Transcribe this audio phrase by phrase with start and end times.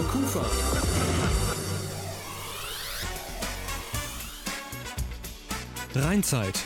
[0.00, 0.40] Radio Kufa.
[5.94, 6.58] Rheinzeit.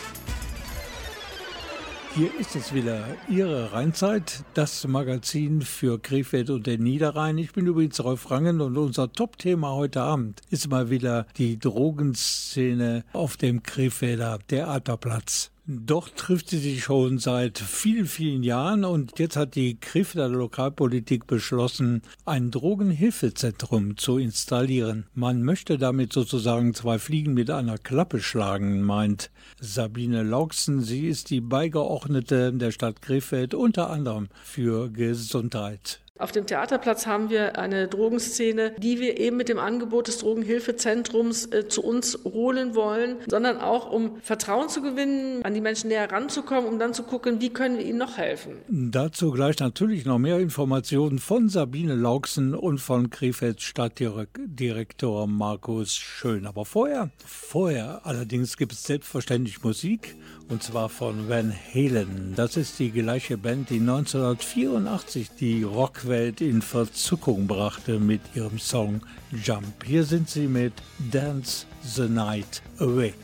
[2.15, 7.39] Hier ist es wieder, Ihre Rheinzeit, das Magazin für Krefeld und den Niederrhein.
[7.39, 13.05] Ich bin übrigens Rolf Rangen und unser Top-Thema heute Abend ist mal wieder die Drogenszene
[13.13, 15.54] auf dem Krefelder Theaterplatz.
[15.67, 21.27] Dort trifft sie sich schon seit vielen, vielen Jahren und jetzt hat die Krefelder Lokalpolitik
[21.27, 25.07] beschlossen, ein Drogenhilfezentrum zu installieren.
[25.15, 30.83] Man möchte damit sozusagen zwei Fliegen mit einer Klappe schlagen, meint Sabine Lauksen.
[30.83, 36.04] Sie ist die Beigeordnete der Stadt Krefeld unter anderem für Gesundheit.
[36.17, 41.47] Auf dem Theaterplatz haben wir eine Drogenszene, die wir eben mit dem Angebot des Drogenhilfezentrums
[41.47, 46.13] äh, zu uns holen wollen, sondern auch um Vertrauen zu gewinnen, an die Menschen näher
[46.13, 48.59] ranzukommen, um dann zu gucken, wie können wir ihnen noch helfen.
[48.69, 56.47] Dazu gleich natürlich noch mehr Informationen von Sabine Lauksen und von Krefelds Stadtdirektor Markus Schön.
[56.47, 60.15] Aber vorher, vorher allerdings gibt es selbstverständlich Musik
[60.49, 62.35] und zwar von Van Halen.
[62.37, 69.01] Das ist die gleiche Band, die 1984 die Rockwelt in Verzückung brachte mit ihrem Song
[69.33, 69.85] Jump.
[69.85, 70.75] Hier sind sie mit
[71.11, 73.15] Dance the Night Away.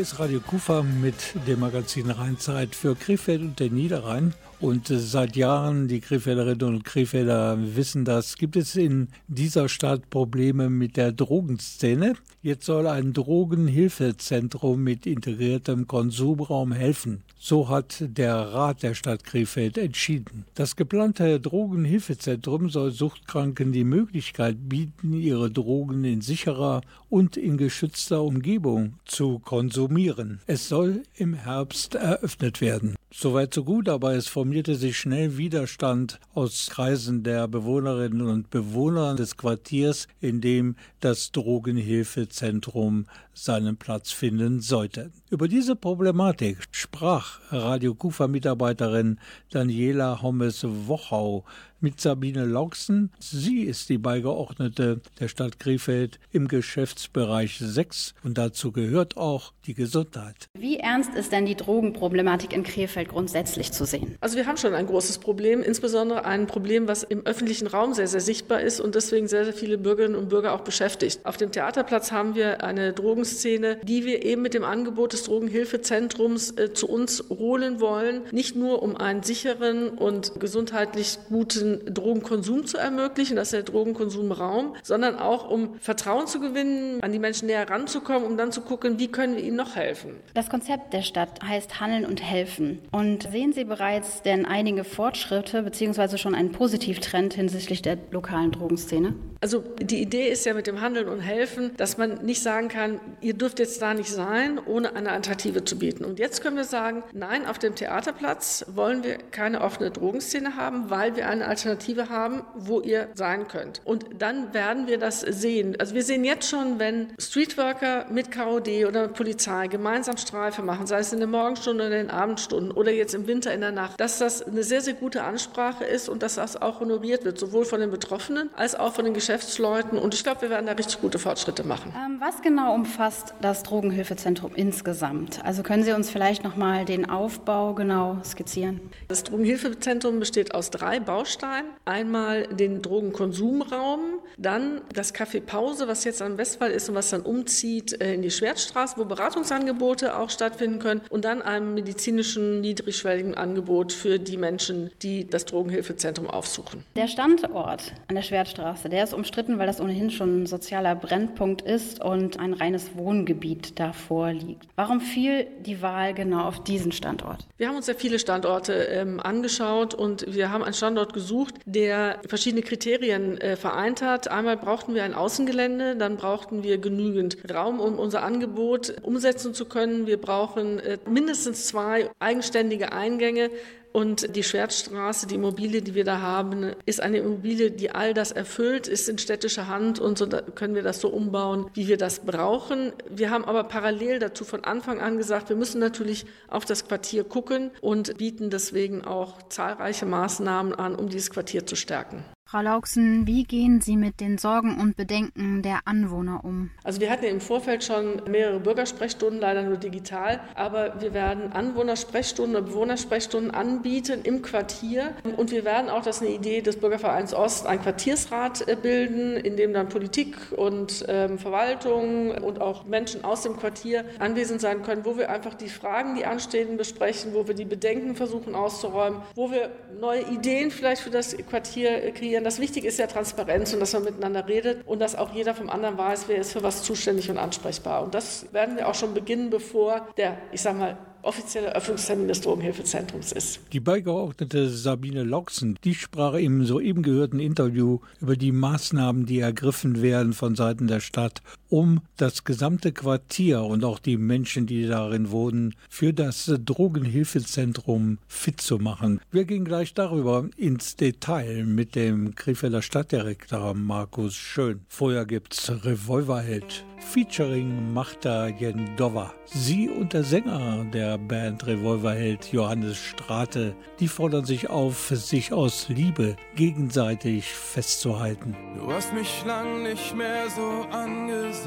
[0.00, 4.32] Hier ist Radio Kufa mit dem Magazin Rheinzeit für Krefeld und den Niederrhein.
[4.58, 10.08] Und äh, seit Jahren, die Krefelderinnen und Krefelder wissen das, gibt es in dieser Stadt
[10.08, 12.14] Probleme mit der Drogenszene.
[12.42, 17.22] Jetzt soll ein Drogenhilfezentrum mit integriertem Konsumraum helfen.
[17.38, 20.46] So hat der Rat der Stadt Krefeld entschieden.
[20.54, 28.22] Das geplante Drogenhilfezentrum soll Suchtkranken die Möglichkeit bieten, ihre Drogen in sicherer und in geschützter
[28.22, 30.40] Umgebung zu konsumieren.
[30.46, 32.96] Es soll im Herbst eröffnet werden.
[33.12, 39.16] Soweit so gut, aber es formierte sich schnell Widerstand aus Kreisen der Bewohnerinnen und Bewohner
[39.16, 43.06] des Quartiers, in dem das Drogenhilfezentrum Ärztezentrum
[43.44, 45.10] seinen Platz finden sollte.
[45.30, 49.18] Über diese Problematik sprach Radio Kufa-Mitarbeiterin
[49.50, 51.44] Daniela Hommes-Wochau
[51.80, 53.10] mit Sabine Lauksen.
[53.18, 59.74] Sie ist die Beigeordnete der Stadt Krefeld im Geschäftsbereich 6 und dazu gehört auch die
[59.74, 60.48] Gesundheit.
[60.58, 64.16] Wie ernst ist denn die Drogenproblematik in Krefeld grundsätzlich zu sehen?
[64.20, 68.08] Also wir haben schon ein großes Problem, insbesondere ein Problem, was im öffentlichen Raum sehr,
[68.08, 71.24] sehr sichtbar ist und deswegen sehr, sehr viele Bürgerinnen und Bürger auch beschäftigt.
[71.24, 72.92] Auf dem Theaterplatz haben wir eine
[73.30, 78.56] Drogenszene, die wir eben mit dem Angebot des Drogenhilfezentrums äh, zu uns holen wollen, nicht
[78.56, 85.16] nur um einen sicheren und gesundheitlich guten Drogenkonsum zu ermöglichen, das ist der Drogenkonsumraum, sondern
[85.16, 89.08] auch um Vertrauen zu gewinnen, an die Menschen näher ranzukommen, um dann zu gucken, wie
[89.08, 90.16] können wir ihnen noch helfen.
[90.34, 92.80] Das Konzept der Stadt heißt Handeln und Helfen.
[92.90, 96.18] Und sehen Sie bereits denn einige Fortschritte bzw.
[96.18, 99.14] schon einen Positivtrend hinsichtlich der lokalen Drogenszene?
[99.42, 103.00] Also die Idee ist ja mit dem Handeln und Helfen, dass man nicht sagen kann,
[103.22, 106.04] ihr dürft jetzt da nicht sein, ohne eine Alternative zu bieten.
[106.04, 110.90] Und jetzt können wir sagen, nein, auf dem Theaterplatz wollen wir keine offene Drogenszene haben,
[110.90, 113.80] weil wir eine Alternative haben, wo ihr sein könnt.
[113.86, 115.74] Und dann werden wir das sehen.
[115.78, 120.86] Also wir sehen jetzt schon, wenn Streetworker mit KOD oder mit Polizei gemeinsam Streife machen,
[120.86, 123.72] sei es in der Morgenstunde oder in den Abendstunden oder jetzt im Winter in der
[123.72, 127.38] Nacht, dass das eine sehr, sehr gute Ansprache ist und dass das auch honoriert wird,
[127.38, 129.98] sowohl von den Betroffenen als auch von den Geschäftsleuten.
[129.98, 131.92] Und ich glaube, wir werden da richtig gute Fortschritte machen.
[131.96, 135.44] Ähm, was genau umfasst das Drogenhilfezentrum insgesamt?
[135.44, 138.80] Also können Sie uns vielleicht noch mal den Aufbau genau skizzieren?
[139.08, 141.30] Das Drogenhilfezentrum besteht aus drei Bausteinen.
[141.30, 141.64] Baustein.
[141.84, 147.22] Einmal den Drogenkonsumraum, dann das Café Pause, was jetzt am Westwall ist und was dann
[147.22, 153.34] umzieht äh, in die Schwertstraße, wo Beratungsangebote auch stattfinden können und dann einem medizinischen niedrigschwelligen
[153.34, 156.84] Angebot für die Menschen, die das Drogenhilfezentrum aufsuchen.
[156.96, 161.62] Der Standort an der Schwertstraße, der ist umstritten, weil das ohnehin schon ein sozialer Brennpunkt
[161.62, 164.66] ist und ein reines Wohngebiet davor liegt.
[164.76, 167.46] Warum fiel die Wahl genau auf diesen Standort?
[167.58, 172.18] Wir haben uns ja viele Standorte ähm, angeschaut und wir haben einen Standort gesucht, der
[172.26, 174.28] verschiedene Kriterien äh, vereint hat.
[174.28, 179.66] Einmal brauchten wir ein Außengelände, dann brauchten wir genügend Raum, um unser Angebot umsetzen zu
[179.66, 180.06] können.
[180.06, 183.50] Wir brauchen äh, mindestens zwei eigenständige Eingänge,
[183.92, 188.32] und die Schwertstraße, die Immobilie, die wir da haben, ist eine Immobilie, die all das
[188.32, 192.20] erfüllt, ist in städtischer Hand und so können wir das so umbauen, wie wir das
[192.20, 192.92] brauchen.
[193.08, 197.24] Wir haben aber parallel dazu von Anfang an gesagt, wir müssen natürlich auf das Quartier
[197.24, 202.24] gucken und bieten deswegen auch zahlreiche Maßnahmen an, um dieses Quartier zu stärken.
[202.50, 206.70] Frau Lauksen, wie gehen Sie mit den Sorgen und Bedenken der Anwohner um?
[206.82, 211.52] Also wir hatten ja im Vorfeld schon mehrere Bürgersprechstunden, leider nur digital, aber wir werden
[211.52, 216.80] Anwohnersprechstunden und Bewohnersprechstunden anbieten im Quartier und wir werden auch, das ist eine Idee des
[216.80, 222.84] Bürgervereins Ost, ein Quartiersrat äh, bilden, in dem dann Politik und ähm, Verwaltung und auch
[222.84, 227.32] Menschen aus dem Quartier anwesend sein können, wo wir einfach die Fragen, die anstehen, besprechen,
[227.32, 229.70] wo wir die Bedenken versuchen auszuräumen, wo wir
[230.00, 233.92] neue Ideen vielleicht für das Quartier äh, kreieren, das Wichtige ist ja Transparenz und dass
[233.92, 237.30] man miteinander redet und dass auch jeder vom anderen weiß, wer ist für was zuständig
[237.30, 238.02] und ansprechbar.
[238.02, 242.40] Und das werden wir auch schon beginnen, bevor der, ich sag mal, offizielle Öffnungstermin des
[242.40, 243.60] Drogenhilfezentrums ist.
[243.72, 250.00] Die Beigeordnete Sabine Loxen, die sprach im soeben gehörten Interview über die Maßnahmen, die ergriffen
[250.00, 255.30] werden von Seiten der Stadt, um das gesamte Quartier und auch die Menschen, die darin
[255.30, 259.20] wohnen, für das Drogenhilfezentrum fit zu machen.
[259.30, 264.80] Wir gehen gleich darüber ins Detail mit dem Krefelder Stadtdirektor Markus Schön.
[264.88, 269.32] Vorher gibt's Revolverheld featuring Marta Jendova.
[269.46, 275.88] Sie und der Sänger der Band Revolverheld Johannes Strate, die fordern sich auf, sich aus
[275.88, 278.54] Liebe gegenseitig festzuhalten.
[278.76, 281.59] Du hast mich lang nicht mehr so angesehen,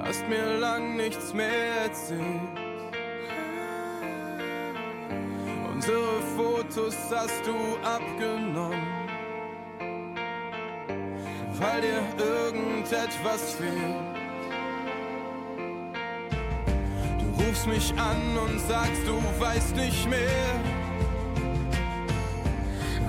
[0.00, 2.20] hast mir lang nichts mehr erzählt.
[5.72, 9.06] Unsere Fotos hast du abgenommen
[11.58, 13.96] weil dir irgendetwas fehlt.
[17.18, 20.60] Du rufst mich an und sagst, du weißt nicht mehr.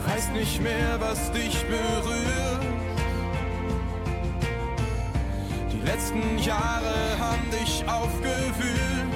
[0.07, 2.56] Weißt nicht mehr, was dich berührt.
[5.87, 9.13] Letzten Jahre haben dich aufgewühlt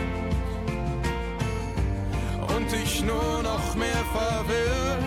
[2.56, 5.04] und dich nur noch mehr verwirrt.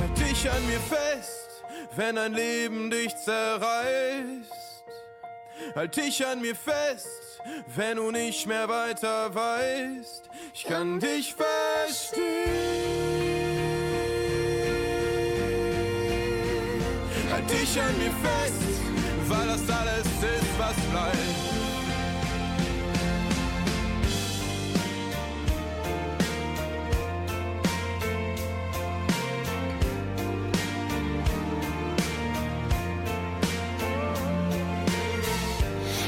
[0.00, 1.46] Halt dich an mir fest
[1.96, 4.52] wenn ein Leben dich zerreißt.
[5.74, 7.40] Halt dich an mir fest,
[7.74, 10.28] wenn du nicht mehr weiter weißt.
[10.54, 12.22] Ich kann dich verstehen.
[17.32, 18.62] Halt dich an mir fest,
[19.28, 19.95] weil das alles
[20.66, 21.16] was bleibt.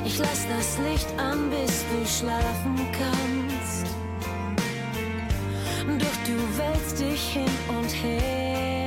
[0.04, 3.86] Ich lass das Licht an, bis du schlafen kannst.
[5.98, 8.77] Doch du wälzt dich hin und her.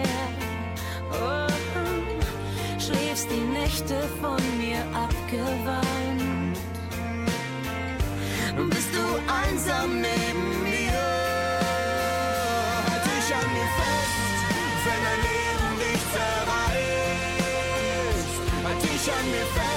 [3.12, 6.58] Schläfst die Nächte von mir abgewandt.
[8.70, 11.02] Bist du einsam neben mir?
[12.90, 14.18] Halt dich an mir fest,
[14.86, 17.22] wenn dein Leben dich zerreißt.
[18.64, 19.71] Halt dich an mir fest,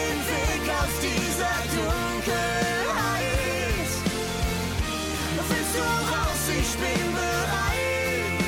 [0.00, 3.20] den Weg aus dieser Dunkelheit?
[5.48, 6.42] Willst du raus?
[6.60, 8.40] Ich bin bereit.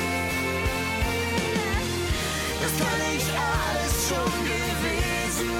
[2.61, 5.53] Das kann nicht alles schon gewesen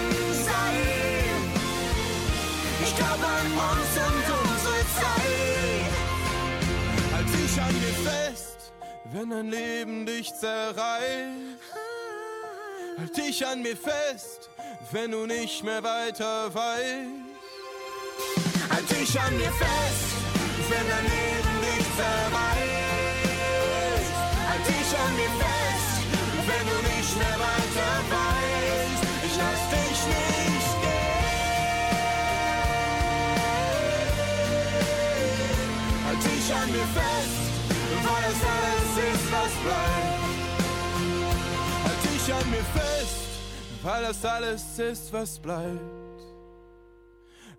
[0.46, 1.38] sein.
[2.84, 5.94] Ich glaube an uns und unsere Zeit.
[7.14, 8.60] Halt dich an mir fest,
[9.12, 11.62] wenn dein Leben dich zerreißt.
[12.98, 14.50] Halt dich an mir fest,
[14.92, 17.10] wenn du nicht mehr weiter weißt.
[18.70, 20.14] Halt dich an mir fest,
[20.70, 22.34] wenn dein Leben dich zerreißt.
[24.50, 25.94] Halt dich an mir fest,
[26.48, 29.04] wenn du nicht mehr weiter weißt.
[29.26, 31.24] Ich lass dich nicht gehen.
[36.06, 37.23] Halt dich an mir fest,
[43.84, 45.80] weil das alles ist, was bleibt.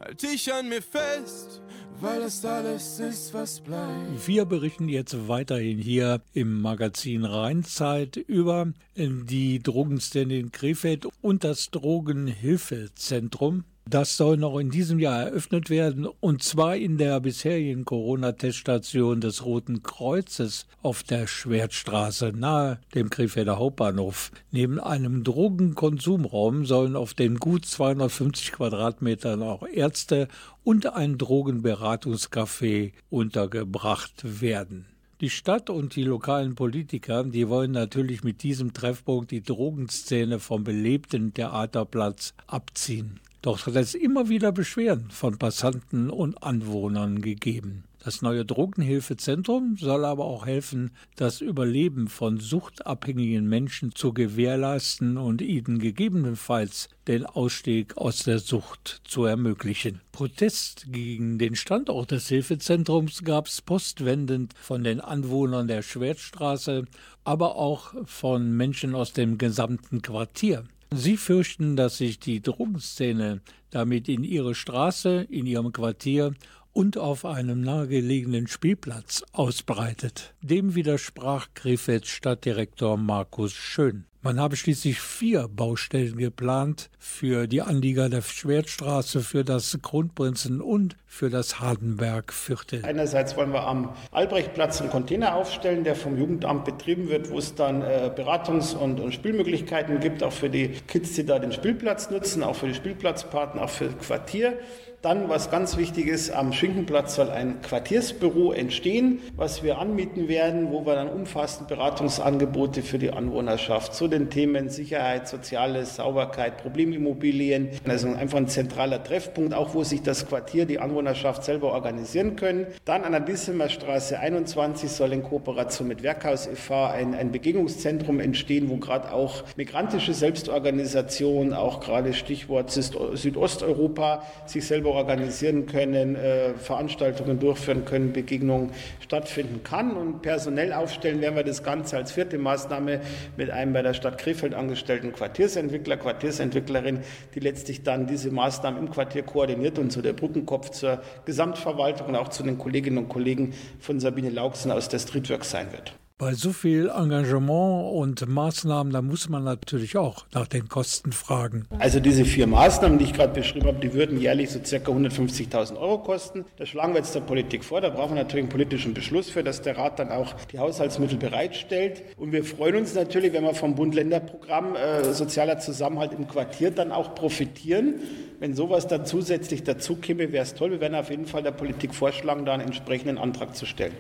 [0.00, 1.62] Halt dich an mir fest,
[2.00, 4.26] weil das alles ist, was bleibt.
[4.26, 11.70] Wir berichten jetzt weiterhin hier im Magazin Rheinzeit über die Drogenszene in Krefeld und das
[11.70, 13.64] Drogenhilfezentrum.
[13.88, 19.44] Das soll noch in diesem Jahr eröffnet werden und zwar in der bisherigen Corona-Teststation des
[19.44, 24.30] Roten Kreuzes auf der Schwertstraße nahe dem Krefelder Hauptbahnhof.
[24.50, 30.28] Neben einem Drogenkonsumraum sollen auf den gut 250 Quadratmetern auch Ärzte
[30.64, 34.86] und ein Drogenberatungscafé untergebracht werden.
[35.20, 40.64] Die Stadt und die lokalen Politiker, die wollen natürlich mit diesem Treffpunkt die Drogenszene vom
[40.64, 43.20] belebten Theaterplatz abziehen.
[43.44, 47.84] Doch hat es immer wieder Beschwerden von Passanten und Anwohnern gegeben.
[48.02, 55.42] Das neue Drogenhilfezentrum soll aber auch helfen, das Überleben von suchtabhängigen Menschen zu gewährleisten und
[55.42, 60.00] ihnen gegebenenfalls den Ausstieg aus der Sucht zu ermöglichen.
[60.10, 66.86] Protest gegen den Standort des Hilfezentrums gab es postwendend von den Anwohnern der Schwertstraße,
[67.24, 70.64] aber auch von Menschen aus dem gesamten Quartier.
[70.96, 76.34] Sie fürchten, dass sich die Drogenszene damit in ihre Straße, in ihrem Quartier
[76.72, 80.34] und auf einem nahegelegenen Spielplatz ausbreitet.
[80.40, 84.04] Dem widersprach Krefelds Stadtdirektor Markus Schön.
[84.24, 90.96] Man habe schließlich vier Baustellen geplant für die Anlieger der Schwertstraße, für das Grundprinzen und
[91.06, 92.86] für das Hardenbergviertel.
[92.86, 97.54] Einerseits wollen wir am Albrechtplatz einen Container aufstellen, der vom Jugendamt betrieben wird, wo es
[97.54, 102.08] dann äh, Beratungs- und, und, Spielmöglichkeiten gibt, auch für die Kids, die da den Spielplatz
[102.08, 104.58] nutzen, auch für die Spielplatzpartner, auch für das Quartier.
[105.04, 110.72] Dann, was ganz wichtig ist, am Schinkenplatz soll ein Quartiersbüro entstehen, was wir anmieten werden,
[110.72, 117.68] wo wir dann umfassend Beratungsangebote für die Anwohnerschaft zu den Themen Sicherheit, Soziales, Sauberkeit, Problemimmobilien.
[117.86, 122.66] Also einfach ein zentraler Treffpunkt, auch wo sich das Quartier, die Anwohnerschaft selber organisieren können.
[122.86, 126.86] Dann an der Straße 21 soll in Kooperation mit Werkhaus e.V.
[126.86, 134.93] ein, ein Begegnungszentrum entstehen, wo gerade auch migrantische Selbstorganisation, auch gerade Stichwort Südosteuropa, sich selber
[134.94, 138.70] organisieren können, äh, Veranstaltungen durchführen können, Begegnungen
[139.00, 139.96] stattfinden kann.
[139.96, 143.00] Und personell aufstellen werden wir das Ganze als vierte Maßnahme
[143.36, 147.00] mit einem bei der Stadt Krefeld angestellten Quartiersentwickler, Quartiersentwicklerin,
[147.34, 152.16] die letztlich dann diese Maßnahmen im Quartier koordiniert und so der Brückenkopf zur Gesamtverwaltung und
[152.16, 155.94] auch zu den Kolleginnen und Kollegen von Sabine Lauksen aus der Streetwork sein wird.
[156.24, 161.66] Bei so viel Engagement und Maßnahmen, da muss man natürlich auch nach den Kosten fragen.
[161.78, 165.76] Also diese vier Maßnahmen, die ich gerade beschrieben habe, die würden jährlich so circa 150.000
[165.76, 166.46] Euro kosten.
[166.56, 167.82] Das schlagen wir jetzt der Politik vor.
[167.82, 171.18] Da brauchen wir natürlich einen politischen Beschluss für, dass der Rat dann auch die Haushaltsmittel
[171.18, 172.02] bereitstellt.
[172.16, 176.90] Und wir freuen uns natürlich, wenn wir vom Bund-Länder-Programm äh, Sozialer Zusammenhalt im Quartier dann
[176.90, 177.96] auch profitieren.
[178.40, 180.70] Wenn sowas dann zusätzlich dazu käme, wäre es toll.
[180.70, 183.92] Wir werden auf jeden Fall der Politik vorschlagen, da einen entsprechenden Antrag zu stellen.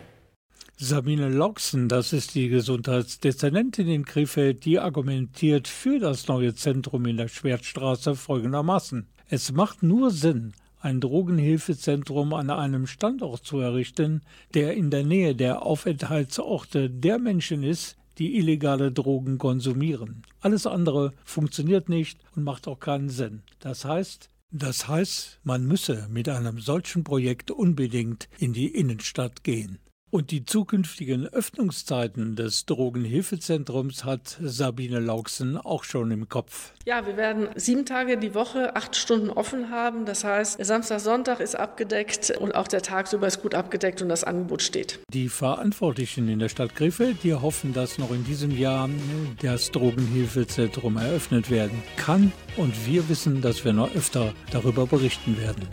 [0.76, 7.16] Sabine Loxen, das ist die Gesundheitsdezernentin in Krefeld, die argumentiert für das neue Zentrum in
[7.16, 9.06] der Schwertstraße folgendermaßen.
[9.28, 14.22] Es macht nur Sinn, ein Drogenhilfezentrum an einem Standort zu errichten,
[14.54, 20.22] der in der Nähe der Aufenthaltsorte der Menschen ist, die illegale Drogen konsumieren.
[20.40, 23.42] Alles andere funktioniert nicht und macht auch keinen Sinn.
[23.60, 29.78] Das heißt, das heißt, man müsse mit einem solchen Projekt unbedingt in die Innenstadt gehen.
[30.14, 36.72] Und die zukünftigen Öffnungszeiten des Drogenhilfezentrums hat Sabine Lauksen auch schon im Kopf.
[36.84, 40.04] Ja, wir werden sieben Tage die Woche acht Stunden offen haben.
[40.06, 44.22] Das heißt, Samstag, Sonntag ist abgedeckt und auch der tagsüber ist gut abgedeckt und das
[44.22, 45.00] Angebot steht.
[45.12, 48.88] Die Verantwortlichen in der Stadt Krefeld, die hoffen, dass noch in diesem Jahr
[49.42, 52.30] das Drogenhilfezentrum eröffnet werden kann.
[52.56, 55.66] Und wir wissen, dass wir noch öfter darüber berichten werden.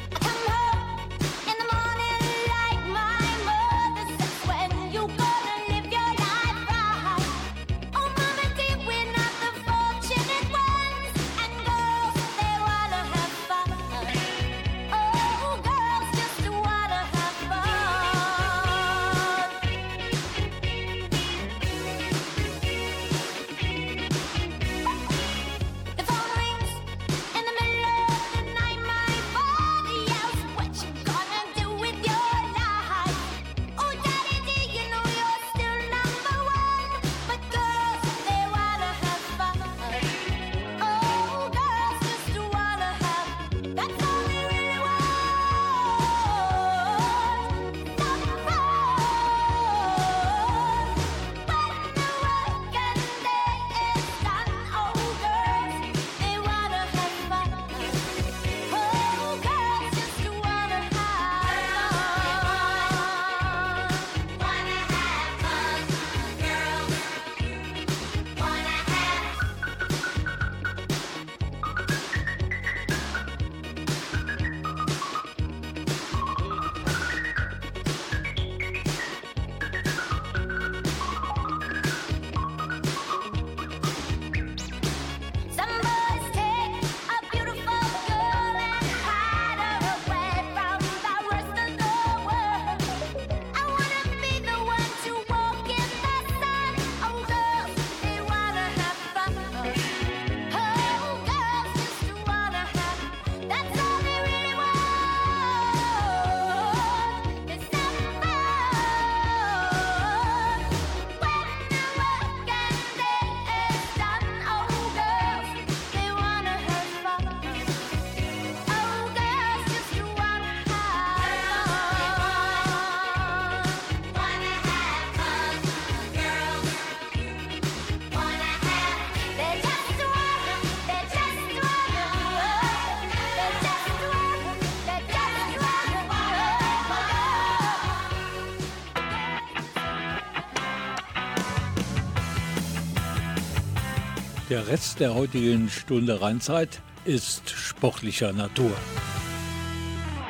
[144.52, 148.76] Der Rest der heutigen Stunde Rheinzeit ist sportlicher Natur.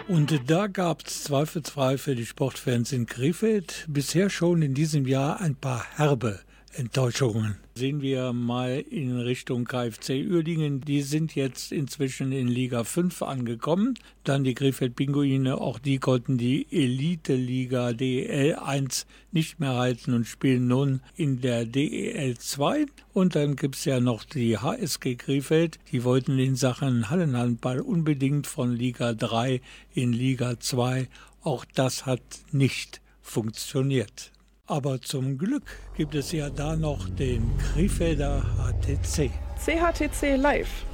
[0.08, 5.42] Und da gab es zweifelsfrei für die Sportfans in Krefeld bisher schon in diesem Jahr
[5.42, 6.40] ein paar herbe
[6.74, 7.58] Enttäuschungen.
[7.76, 10.82] Sehen wir mal in Richtung KfC Uerdingen.
[10.82, 13.96] Die sind jetzt inzwischen in Liga 5 angekommen.
[14.24, 15.60] Dann die Krefeld Pinguine.
[15.60, 21.66] Auch die konnten die Elite-Liga DEL 1 nicht mehr halten und spielen nun in der
[21.66, 22.86] DEL 2.
[23.14, 25.80] Und dann gibt es ja noch die HSG Krefeld.
[25.92, 29.62] Die wollten in Sachen Hallenhandball unbedingt von Liga 3
[29.94, 31.08] in Liga 2.
[31.44, 34.32] Auch das hat nicht funktioniert.
[34.72, 35.64] Aber zum Glück
[35.98, 39.30] gibt es ja da noch den Krefelder HTC.
[39.60, 40.86] CHTC Live.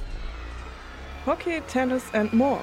[1.24, 2.58] Hockey, Tennis and more.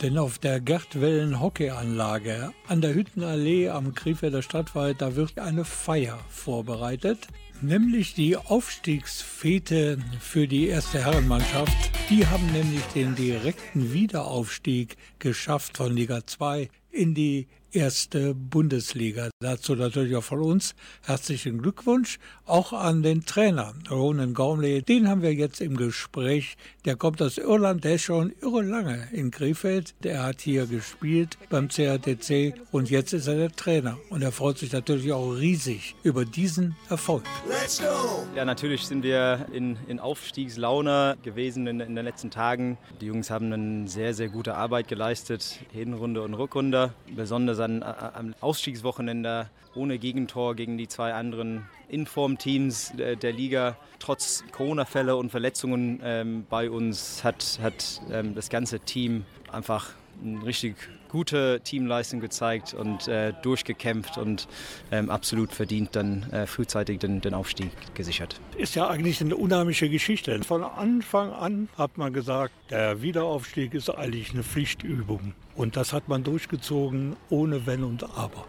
[0.00, 6.20] Denn auf der Gertwellen Hockeyanlage an der Hüttenallee am Krefelder Stadtwald, da wird eine Feier
[6.28, 7.26] vorbereitet
[7.62, 11.76] nämlich die Aufstiegsfete für die erste Herrenmannschaft.
[12.10, 19.30] Die haben nämlich den direkten Wiederaufstieg geschafft von Liga 2 in die erste Bundesliga.
[19.40, 24.82] Dazu natürlich auch von uns herzlichen Glückwunsch, auch an den Trainer Ronan Gormley.
[24.82, 26.56] Den haben wir jetzt im Gespräch.
[26.84, 29.94] Der kommt aus Irland, der ist schon irre lange in Krefeld.
[30.02, 33.98] Der hat hier gespielt beim CATC und jetzt ist er der Trainer.
[34.10, 37.24] Und er freut sich natürlich auch riesig über diesen Erfolg.
[37.48, 38.26] Let's go!
[38.34, 42.78] Ja, natürlich sind wir in, in Aufstiegslaune gewesen in, in den letzten Tagen.
[43.00, 46.92] Die Jungs haben eine sehr, sehr gute Arbeit geleistet, Hinrunde und Rückrunde.
[47.14, 53.76] Besonders an, am Ausstiegswochenende ohne Gegentor gegen die zwei anderen Informteams der, der Liga.
[53.98, 59.90] Trotz Corona-Fälle und Verletzungen ähm, bei uns hat, hat ähm, das ganze Team einfach
[60.22, 60.76] eine richtig
[61.08, 64.48] gute Teamleistung gezeigt und äh, durchgekämpft und
[64.90, 68.40] ähm, absolut verdient dann äh, frühzeitig den, den Aufstieg gesichert.
[68.56, 70.42] Ist ja eigentlich eine unheimliche Geschichte.
[70.44, 75.34] Von Anfang an hat man gesagt, der Wiederaufstieg ist eigentlich eine Pflichtübung.
[75.54, 78.44] Und das hat man durchgezogen ohne Wenn und Aber.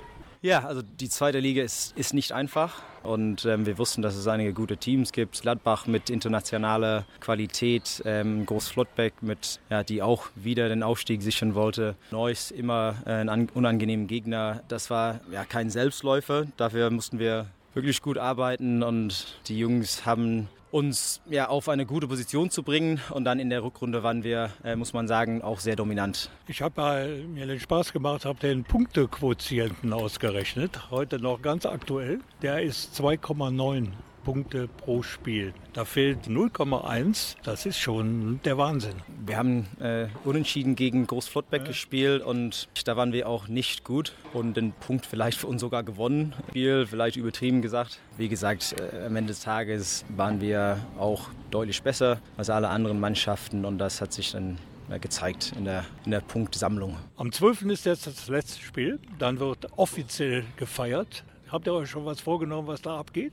[0.47, 4.29] Ja, also die zweite Liga ist, ist nicht einfach und ähm, wir wussten, dass es
[4.29, 5.41] einige gute Teams gibt.
[5.41, 11.53] Gladbach mit internationaler Qualität, ähm, Groß Flottbeck mit, ja, die auch wieder den Aufstieg sichern
[11.53, 11.95] wollte.
[12.11, 14.63] Neuss immer äh, ein unangenehmer Gegner.
[14.69, 16.45] Das war ja kein Selbstläufer.
[16.55, 22.07] Dafür mussten wir wirklich gut arbeiten und die Jungs haben uns ja, auf eine gute
[22.07, 22.99] Position zu bringen.
[23.11, 26.29] Und dann in der Rückrunde waren wir, äh, muss man sagen, auch sehr dominant.
[26.47, 32.19] Ich habe mir den Spaß gemacht, habe den Punktequotienten ausgerechnet, heute noch ganz aktuell.
[32.41, 33.89] Der ist 2,9
[34.27, 35.53] Punkte pro Spiel.
[35.71, 37.37] Da fehlt 0,1.
[37.43, 38.95] Das ist schon der Wahnsinn.
[39.25, 41.67] Wir haben äh, unentschieden gegen Großflottbeck ja.
[41.69, 45.83] gespielt und da waren wir auch nicht gut und den Punkt vielleicht für uns sogar
[45.83, 46.33] gewonnen.
[46.49, 48.01] Spiel vielleicht übertrieben gesagt.
[48.17, 52.99] Wie gesagt, äh, am Ende des Tages waren wir auch deutlich besser als alle anderen
[52.99, 54.57] Mannschaften und das hat sich dann
[54.89, 56.97] äh, gezeigt in der, in der Punktsammlung.
[57.15, 57.61] Am 12.
[57.61, 58.99] ist jetzt das letzte Spiel.
[59.19, 61.23] Dann wird offiziell gefeiert.
[61.47, 63.31] Habt ihr euch schon was vorgenommen, was da abgeht?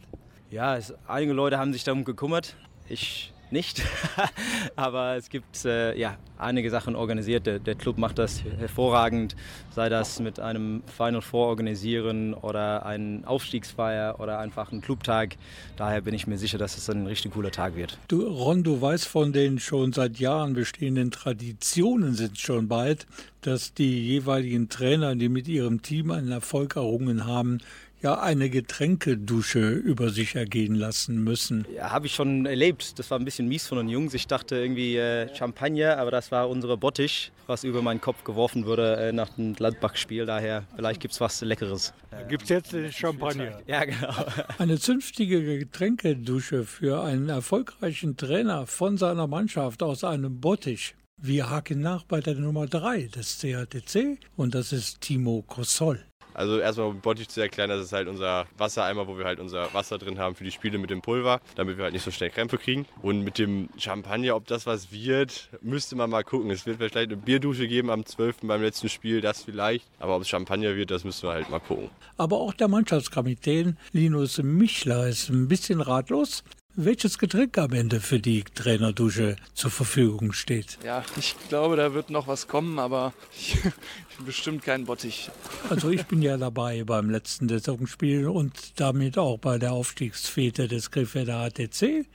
[0.51, 2.57] Ja, es, einige Leute haben sich darum gekümmert.
[2.89, 3.83] Ich nicht.
[4.77, 7.47] Aber es gibt äh, ja, einige Sachen organisiert.
[7.47, 9.37] Der, der, Club macht das hervorragend,
[9.75, 15.37] sei das mit einem Final Four organisieren oder einen Aufstiegsfeier oder einfach einen Clubtag.
[15.77, 17.99] Daher bin ich mir sicher, dass es ein richtig cooler Tag wird.
[18.09, 23.07] Du, Ron, du weißt von den schon seit Jahren bestehenden Traditionen sind schon bald,
[23.41, 27.59] dass die jeweiligen Trainer, die mit ihrem Team einen Erfolg errungen haben,
[28.05, 31.67] ja eine Getränkedusche über sich ergehen lassen müssen.
[31.75, 32.99] Ja, habe ich schon erlebt.
[32.99, 34.15] Das war ein bisschen mies von den Jungs.
[34.15, 38.67] Ich dachte irgendwie äh, Champagner, aber das war unsere Bottich, was über meinen Kopf geworfen
[38.67, 40.27] wurde äh, nach dem Gladbach-Spiel.
[40.27, 41.95] Daher, vielleicht gibt es was Leckeres.
[42.11, 43.61] Äh, gibt es jetzt äh, Champagner?
[43.67, 44.13] Ja, genau.
[44.59, 50.95] Eine zünftige Getränkedusche für einen erfolgreichen Trainer von seiner Mannschaft aus einem Bottich.
[51.17, 56.05] Wir haken nach bei der Nummer 3 des CATC und das ist Timo Kossol.
[56.35, 59.73] Also erstmal um Bottich zu erklären, das ist halt unser Wassereimer, wo wir halt unser
[59.73, 62.31] Wasser drin haben für die Spiele mit dem Pulver, damit wir halt nicht so schnell
[62.31, 62.87] Krämpfe kriegen.
[63.03, 66.51] Und mit dem Champagner, ob das was wird, müsste man mal gucken.
[66.51, 68.39] Es wird vielleicht eine Bierdusche geben am 12.
[68.43, 69.87] beim letzten Spiel, das vielleicht.
[69.99, 71.91] Aber ob es Champagner wird, das müssen wir halt mal gucken.
[72.17, 76.43] Aber auch der Mannschaftskapitän Linus Michler ist ein bisschen ratlos
[76.77, 80.79] welches Getränk am Ende für die Trainerdusche zur Verfügung steht.
[80.85, 83.57] Ja, ich glaube, da wird noch was kommen, aber ich,
[84.27, 85.31] bestimmt kein Bottich.
[85.71, 90.91] Also ich bin ja dabei beim letzten Saisonspiel und damit auch bei der Aufstiegsfete des
[90.91, 92.07] Krefelder ATC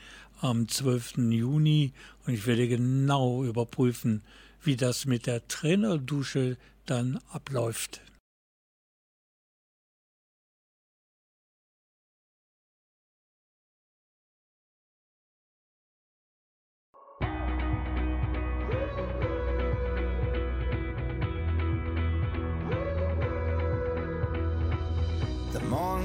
[0.41, 1.17] am 12.
[1.29, 1.93] Juni
[2.25, 4.23] und ich werde genau überprüfen,
[4.63, 8.01] wie das mit der Trainerdusche dann abläuft.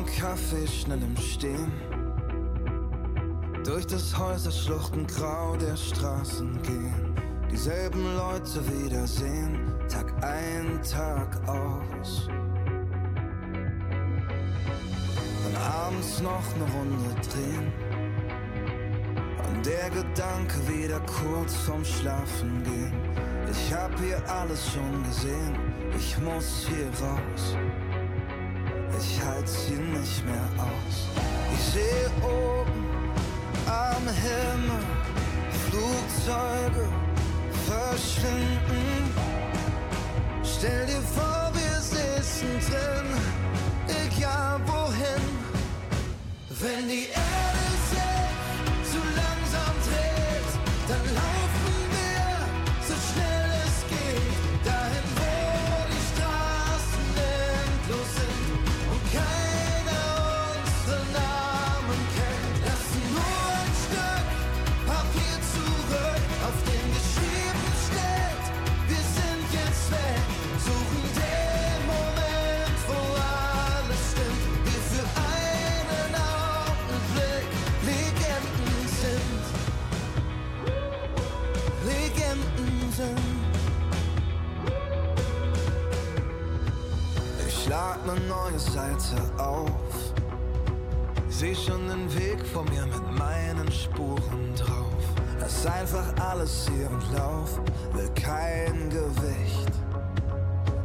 [0.04, 1.72] Kaffee schnell im Stehen.
[3.64, 7.14] Durch das Häuserschluchten grau der Straßen gehen.
[7.50, 12.28] Dieselben Leute wiedersehen, Tag ein, Tag aus.
[15.46, 17.72] Und abends noch eine Runde drehen.
[19.48, 22.92] Und der Gedanke wieder kurz vorm Schlafen gehen.
[23.50, 25.56] Ich hab hier alles schon gesehen,
[25.96, 27.56] ich muss hier raus
[28.98, 31.08] ich halt's hier nicht mehr aus.
[31.54, 32.86] Ich sehe oben
[33.66, 34.84] am Himmel
[35.68, 36.88] Flugzeuge
[37.66, 39.14] verschwinden.
[40.42, 43.08] Stell dir vor, wir sitzen drin,
[43.88, 45.24] egal wohin.
[46.60, 47.63] Wenn die Erde
[88.14, 89.70] ne neue Seite auf.
[91.28, 95.02] Seh schon den Weg vor mir mit meinen Spuren drauf.
[95.40, 97.58] Lass einfach alles ihren Lauf,
[97.92, 99.72] will kein Gewicht.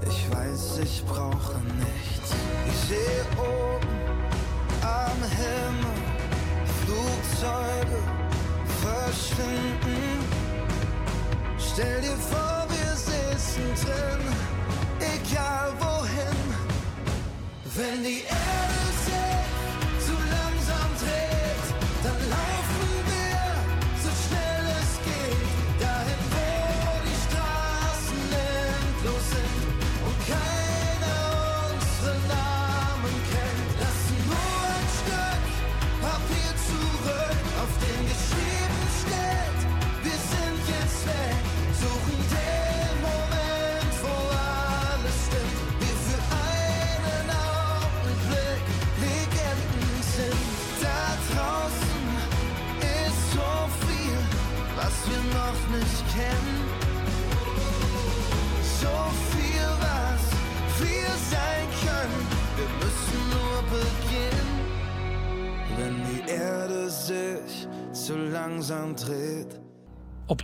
[0.07, 2.33] Ich weiß, ich brauche nichts.
[2.67, 3.87] Ich sehe oben
[4.81, 5.99] am Himmel
[6.81, 7.99] Flugzeuge
[8.81, 10.19] verschwinden.
[11.57, 14.48] Stell dir vor, wir sitzen drin,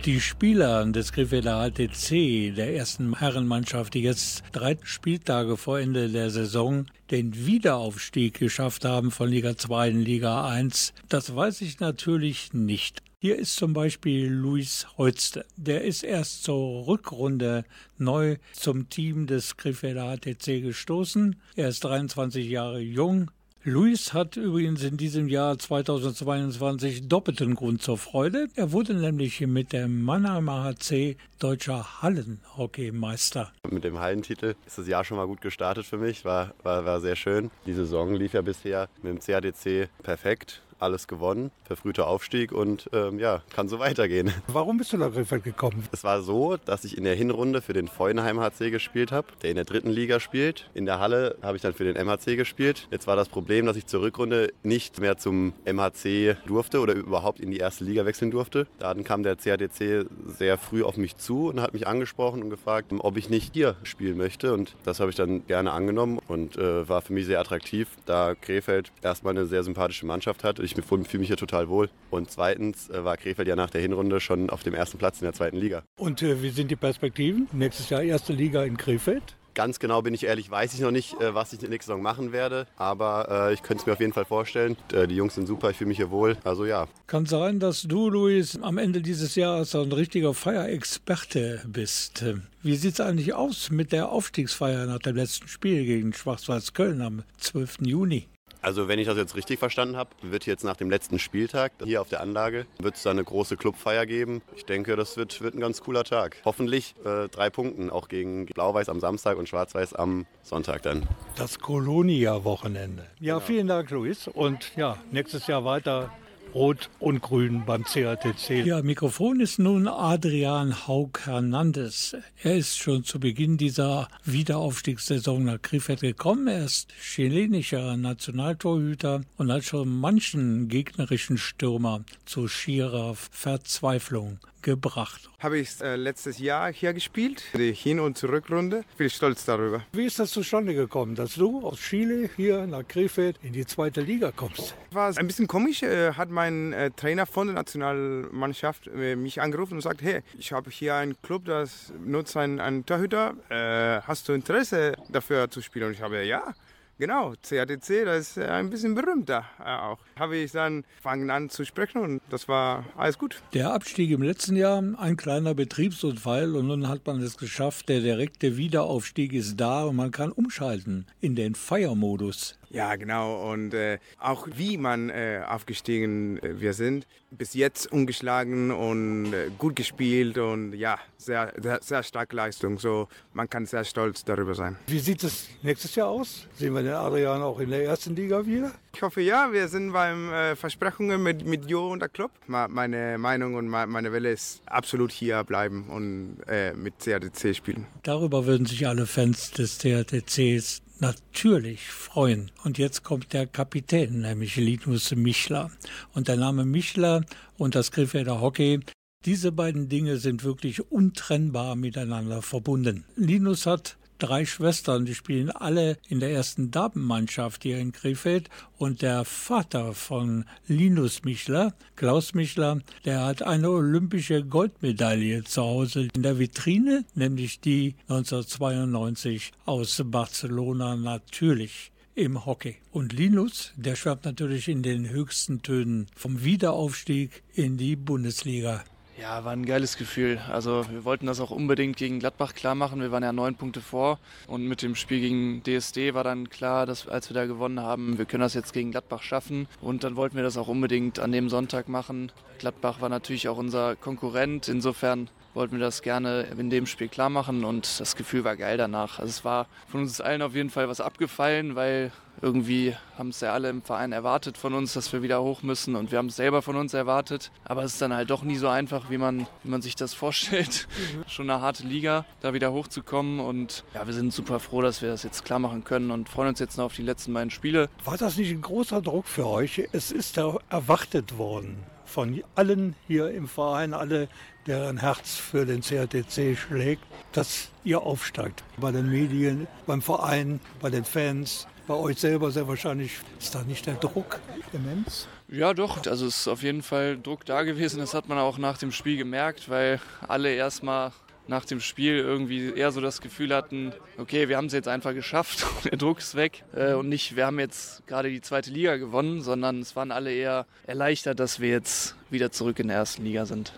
[0.06, 6.30] die Spieler des Krefelder HTC, der ersten Herrenmannschaft, die jetzt drei Spieltage vor Ende der
[6.30, 12.52] Saison den Wiederaufstieg geschafft haben von Liga 2 in Liga 1, das weiß ich natürlich
[12.52, 13.02] nicht.
[13.18, 15.44] Hier ist zum Beispiel Luis Holste.
[15.56, 17.64] Der ist erst zur Rückrunde
[17.98, 21.34] neu zum Team des Krefelder HTC gestoßen.
[21.56, 23.32] Er ist 23 Jahre jung,
[23.68, 28.46] Luis hat übrigens in diesem Jahr 2022 doppelten Grund zur Freude.
[28.54, 33.50] Er wurde nämlich mit dem Mannheimer HC deutscher Hallenhockeymeister.
[33.68, 37.00] Mit dem Hallentitel ist das Jahr schon mal gut gestartet für mich, war, war, war
[37.00, 37.50] sehr schön.
[37.66, 43.18] Die Saison lief ja bisher mit dem CADC perfekt alles gewonnen, verfrühter Aufstieg und ähm,
[43.18, 44.32] ja, kann so weitergehen.
[44.46, 45.84] Warum bist du nach Krefeld gekommen?
[45.92, 49.50] Es war so, dass ich in der Hinrunde für den Feuenheim HC gespielt habe, der
[49.50, 50.70] in der dritten Liga spielt.
[50.74, 52.88] In der Halle habe ich dann für den MHC gespielt.
[52.90, 57.40] Jetzt war das Problem, dass ich zur Rückrunde nicht mehr zum MHC durfte oder überhaupt
[57.40, 58.66] in die erste Liga wechseln durfte.
[58.78, 62.92] Dann kam der CADC sehr früh auf mich zu und hat mich angesprochen und gefragt,
[62.98, 64.52] ob ich nicht hier spielen möchte.
[64.52, 68.34] Und das habe ich dann gerne angenommen und äh, war für mich sehr attraktiv, da
[68.34, 71.88] Krefeld erstmal eine sehr sympathische Mannschaft hat ich fühle mich hier total wohl.
[72.10, 75.24] Und zweitens äh, war Krefeld ja nach der Hinrunde schon auf dem ersten Platz in
[75.24, 75.82] der zweiten Liga.
[75.98, 77.48] Und äh, wie sind die Perspektiven?
[77.52, 79.36] Nächstes Jahr erste Liga in Krefeld?
[79.56, 81.88] Ganz genau bin ich ehrlich, weiß ich noch nicht, äh, was ich in der nächsten
[81.88, 82.66] Saison machen werde.
[82.76, 84.76] Aber äh, ich könnte es mir auf jeden Fall vorstellen.
[84.92, 86.36] Äh, die Jungs sind super, ich fühle mich hier wohl.
[86.44, 86.88] Also ja.
[87.06, 92.22] Kann sein, dass du, Luis, am Ende dieses Jahres ein richtiger Feierexperte bist.
[92.62, 97.00] Wie sieht es eigentlich aus mit der Aufstiegsfeier nach dem letzten Spiel gegen Schwarz-Weiß Köln
[97.00, 97.78] am 12.
[97.80, 98.28] Juni?
[98.66, 102.00] Also wenn ich das jetzt richtig verstanden habe, wird jetzt nach dem letzten Spieltag hier
[102.00, 104.42] auf der Anlage, wird es da eine große Clubfeier geben.
[104.56, 106.38] Ich denke, das wird, wird ein ganz cooler Tag.
[106.44, 111.06] Hoffentlich äh, drei Punkten, auch gegen Blau-Weiß am Samstag und Schwarz-Weiß am Sonntag dann.
[111.36, 113.06] Das Kolonia-Wochenende.
[113.20, 113.46] Ja, genau.
[113.46, 114.26] vielen Dank, Luis.
[114.26, 116.10] Und ja, nächstes Jahr weiter
[116.56, 118.64] Rot und Grün beim CATC.
[118.64, 122.16] Ja, Mikrofon ist nun Adrian Haug Hernandez.
[122.42, 126.48] Er ist schon zu Beginn dieser Wiederaufstiegssaison nach Krefeld gekommen.
[126.48, 135.30] Er ist chilenischer Nationaltorhüter und hat schon manchen gegnerischen Stürmer zu schierer Verzweiflung gebracht.
[135.38, 138.84] Habe ich äh, letztes Jahr hier gespielt, die Hin- und Zurückrunde.
[138.98, 139.84] Bin ich stolz darüber.
[139.92, 144.00] Wie ist das zustande gekommen, dass du aus Chile hier nach Krefeld in die zweite
[144.00, 144.74] Liga kommst?
[144.90, 145.84] War ein bisschen komisch.
[145.84, 150.50] Äh, hat mein äh, Trainer von der Nationalmannschaft äh, mich angerufen und sagt, hey, ich
[150.50, 153.34] habe hier einen Club, das nutzt einen, einen Torhüter.
[153.48, 155.86] Äh, hast du Interesse dafür zu spielen?
[155.86, 156.54] Und ich habe ja.
[156.98, 159.98] Genau, CATC, das ist ein bisschen berühmter auch.
[160.18, 163.42] Habe ich dann fangen an zu sprechen und das war alles gut.
[163.52, 167.90] Der Abstieg im letzten Jahr, ein kleiner Betriebsunfall und nun hat man es geschafft.
[167.90, 172.58] Der direkte Wiederaufstieg ist da und man kann umschalten in den Feiermodus.
[172.70, 173.50] Ja, genau.
[173.52, 179.50] Und äh, auch wie man äh, aufgestiegen äh, wir sind, bis jetzt ungeschlagen und äh,
[179.58, 182.78] gut gespielt und ja, sehr, sehr, sehr starke Leistung.
[182.78, 184.76] So, man kann sehr stolz darüber sein.
[184.86, 186.46] Wie sieht es nächstes Jahr aus?
[186.54, 188.72] Sehen wir den Adrian auch in der ersten Liga wieder?
[188.94, 192.30] Ich hoffe ja, wir sind beim äh, Versprechungen mit, mit Jo und der Club.
[192.46, 197.86] Meine Meinung und meine Welle ist absolut hier bleiben und äh, mit CATC spielen.
[198.02, 202.50] Darüber würden sich alle Fans des CATCs natürlich freuen.
[202.64, 205.70] Und jetzt kommt der Kapitän, nämlich Linus Michler.
[206.14, 207.24] Und der Name Michler
[207.58, 208.80] und das Griffelder Hockey,
[209.24, 213.04] diese beiden Dinge sind wirklich untrennbar miteinander verbunden.
[213.16, 218.48] Linus hat drei Schwestern, die spielen alle in der ersten Damenmannschaft hier in Krefeld.
[218.78, 226.08] Und der Vater von Linus Michler, Klaus Michler, der hat eine olympische Goldmedaille zu Hause
[226.14, 232.76] in der Vitrine, nämlich die 1992 aus Barcelona natürlich im Hockey.
[232.90, 238.82] Und Linus, der schwärmt natürlich in den höchsten Tönen vom Wiederaufstieg in die Bundesliga.
[239.18, 240.38] Ja, war ein geiles Gefühl.
[240.50, 243.00] Also wir wollten das auch unbedingt gegen Gladbach klar machen.
[243.00, 246.84] Wir waren ja neun Punkte vor und mit dem Spiel gegen DSD war dann klar,
[246.84, 249.68] dass als wir da gewonnen haben, wir können das jetzt gegen Gladbach schaffen.
[249.80, 252.30] Und dann wollten wir das auch unbedingt an dem Sonntag machen.
[252.58, 254.68] Gladbach war natürlich auch unser Konkurrent.
[254.68, 258.76] Insofern wollten wir das gerne in dem Spiel klar machen und das Gefühl war geil
[258.76, 259.18] danach.
[259.18, 263.40] Also es war von uns allen auf jeden Fall was abgefallen, weil irgendwie haben es
[263.40, 266.26] ja alle im Verein erwartet von uns, dass wir wieder hoch müssen und wir haben
[266.26, 267.50] es selber von uns erwartet.
[267.64, 270.14] Aber es ist dann halt doch nie so einfach, wie man, wie man sich das
[270.14, 270.88] vorstellt.
[271.14, 271.24] Mhm.
[271.28, 275.08] Schon eine harte Liga, da wieder hochzukommen und ja, wir sind super froh, dass wir
[275.08, 277.88] das jetzt klar machen können und freuen uns jetzt noch auf die letzten beiden Spiele.
[278.04, 279.88] War das nicht ein großer Druck für euch?
[279.92, 284.28] Es ist ja erwartet worden von allen hier im Verein, alle,
[284.66, 288.64] deren Herz für den CRTC schlägt, dass ihr aufsteigt.
[288.78, 293.12] Bei den Medien, beim Verein, bei den Fans, bei euch selber sehr wahrscheinlich.
[293.38, 294.40] Ist da nicht der Druck
[294.72, 295.28] immens?
[295.48, 296.06] Ja, doch.
[296.06, 298.00] Also es ist auf jeden Fall Druck da gewesen.
[298.00, 301.12] Das hat man auch nach dem Spiel gemerkt, weil alle erstmal
[301.48, 305.14] nach dem Spiel irgendwie eher so das Gefühl hatten, okay, wir haben es jetzt einfach
[305.14, 308.96] geschafft, der Druck ist weg äh, und nicht, wir haben jetzt gerade die zweite Liga
[308.96, 313.24] gewonnen, sondern es waren alle eher erleichtert, dass wir jetzt wieder zurück in der ersten
[313.24, 313.72] Liga sind.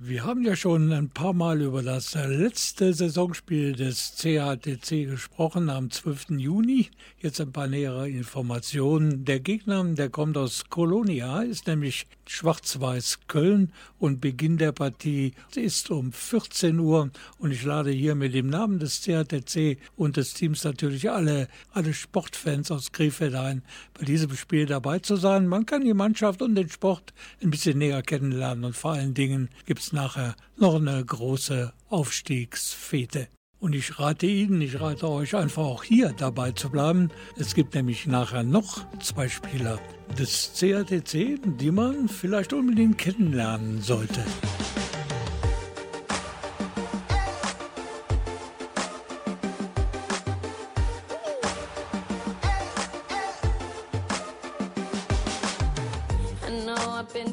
[0.00, 5.90] Wir haben ja schon ein paar Mal über das letzte Saisonspiel des CHTC gesprochen am
[5.90, 6.38] 12.
[6.38, 6.88] Juni.
[7.18, 9.24] Jetzt ein paar nähere Informationen.
[9.24, 15.90] Der Gegner, der kommt aus Kolonia, ist nämlich Schwarz-Weiß Köln und Beginn der Partie ist
[15.90, 20.62] um 14 Uhr und ich lade hier mit dem Namen des CHTC und des Teams
[20.64, 23.62] natürlich alle, alle Sportfans aus Krefeld ein,
[23.98, 25.46] bei diesem Spiel dabei zu sein.
[25.46, 29.48] Man kann die Mannschaft und den Sport ein bisschen näher kennenlernen und vor allen Dingen
[29.64, 33.28] gibt es nachher noch eine große Aufstiegsfete.
[33.60, 37.10] Und ich rate Ihnen, ich rate euch einfach auch hier dabei zu bleiben.
[37.36, 39.80] Es gibt nämlich nachher noch zwei Spieler
[40.16, 44.24] des CATC, die man vielleicht unbedingt kennenlernen sollte.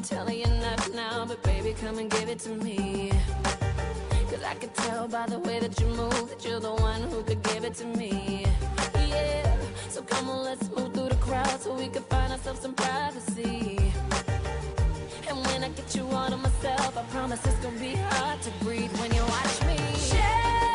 [0.02, 3.10] telling you enough now, but baby, come and give it to me.
[4.66, 7.62] Could tell by the way that you move that you're the one who could give
[7.62, 8.44] it to me.
[9.08, 9.56] Yeah,
[9.88, 13.78] so come on, let's move through the crowd so we can find ourselves some privacy.
[15.28, 18.50] And when I get you all to myself, I promise it's gonna be hard to
[18.64, 19.76] breathe when you watch me.
[20.10, 20.65] been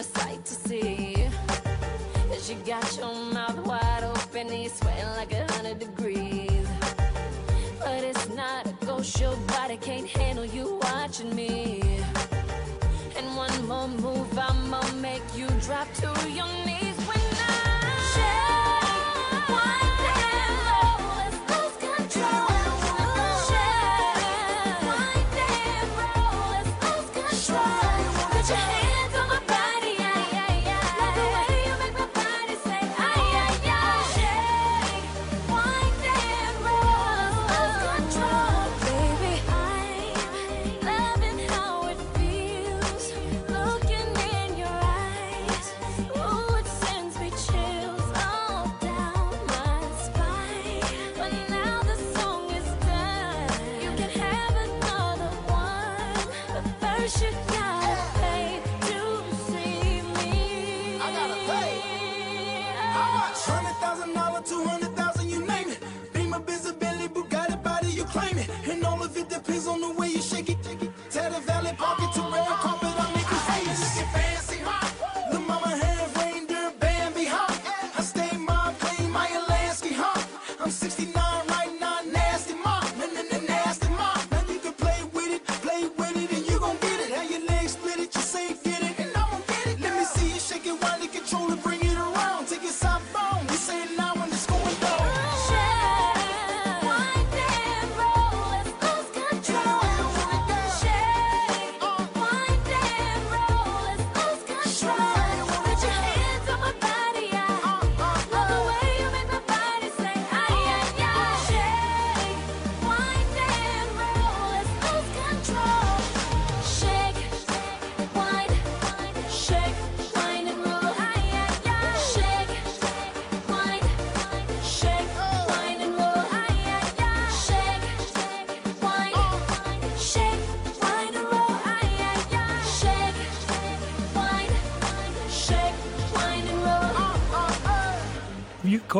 [0.00, 1.14] a sight to see.
[2.28, 6.68] Cause you got your mouth wide open and you're sweating like a hundred degrees.
[7.78, 11.82] But it's not a ghost, your body can't handle you watching me.
[13.16, 16.79] And one more move, I'ma make you drop to your knees.
[68.10, 68.59] claim it.